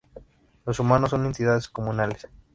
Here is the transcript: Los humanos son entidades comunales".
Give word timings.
Los 0.65 0.79
humanos 0.79 1.11
son 1.11 1.27
entidades 1.27 1.69
comunales". 1.69 2.27